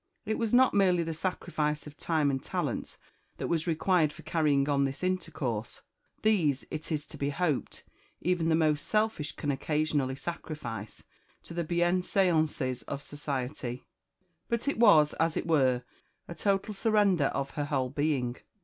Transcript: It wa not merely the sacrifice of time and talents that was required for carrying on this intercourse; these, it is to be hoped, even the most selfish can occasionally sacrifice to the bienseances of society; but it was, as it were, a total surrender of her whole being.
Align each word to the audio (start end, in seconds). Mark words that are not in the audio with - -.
It 0.25 0.39
wa 0.39 0.47
not 0.51 0.73
merely 0.73 1.03
the 1.03 1.13
sacrifice 1.13 1.85
of 1.85 1.95
time 1.95 2.31
and 2.31 2.41
talents 2.41 2.97
that 3.37 3.45
was 3.49 3.67
required 3.67 4.11
for 4.11 4.23
carrying 4.23 4.67
on 4.67 4.83
this 4.83 5.03
intercourse; 5.03 5.83
these, 6.23 6.65
it 6.71 6.91
is 6.91 7.05
to 7.05 7.19
be 7.19 7.29
hoped, 7.29 7.83
even 8.19 8.49
the 8.49 8.55
most 8.55 8.87
selfish 8.87 9.35
can 9.35 9.51
occasionally 9.51 10.15
sacrifice 10.15 11.03
to 11.43 11.53
the 11.53 11.63
bienseances 11.63 12.81
of 12.87 13.03
society; 13.03 13.85
but 14.49 14.67
it 14.67 14.79
was, 14.79 15.13
as 15.19 15.37
it 15.37 15.45
were, 15.45 15.83
a 16.27 16.33
total 16.33 16.73
surrender 16.73 17.25
of 17.25 17.51
her 17.51 17.65
whole 17.65 17.91
being. 17.91 18.37